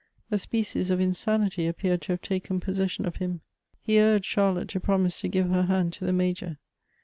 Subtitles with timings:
[0.31, 3.41] A species of insanity appeared to have taken possession of him.
[3.83, 6.57] He urged Charlotte to promise to give her hand to the Major.